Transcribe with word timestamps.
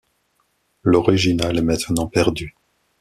L'original 0.81 1.59
est 1.59 1.61
maintenant 1.61 2.07
perdu. 2.07 2.55